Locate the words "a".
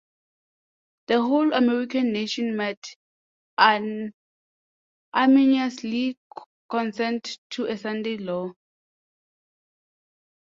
7.65-7.77